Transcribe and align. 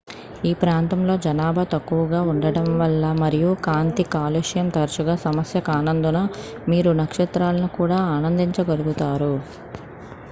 ఈ 0.45 0.59
ప్రాంతాలలో 0.59 1.15
జనాభా 1.25 1.63
తక్కువగా 1.73 2.21
ఉండటం 2.31 2.69
వల్ల 2.79 3.11
మరియు 3.19 3.51
కాంతి 3.67 4.05
కాలుష్యం 4.11 4.69
తరచుగా 4.75 5.15
సమస్య 5.25 5.61
కానందున 5.69 6.21
మీరు 6.71 6.93
నక్షత్రాలను 7.01 7.69
కూడా 7.77 7.99
ఆనందించగలుగుతారు 8.17 9.33